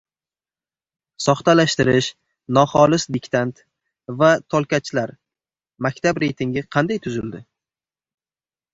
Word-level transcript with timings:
Soxtalashtirish, 1.25 2.07
noxolis 2.59 3.07
diktant 3.17 3.53
va 4.23 4.33
«tolkachlar»— 4.55 5.09
maktablar 5.89 6.27
reytingi 6.29 6.69
qanday 6.79 7.07
tuzildi? 7.09 7.49